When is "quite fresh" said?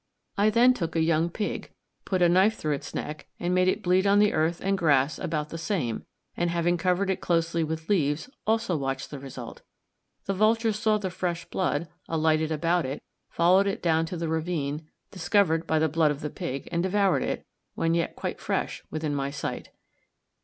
18.15-18.81